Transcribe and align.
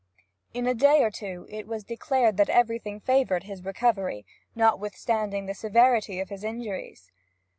In 0.51 0.65
a 0.65 0.73
day 0.73 1.03
or 1.03 1.11
two 1.11 1.45
it 1.47 1.67
was 1.67 1.83
declared 1.83 2.37
that 2.37 2.49
everything 2.49 2.99
favoured 2.99 3.43
his 3.43 3.63
recovery, 3.63 4.25
notwithstanding 4.55 5.45
the 5.45 5.53
severity 5.53 6.19
of 6.19 6.29
his 6.29 6.43
injuries. 6.43 7.11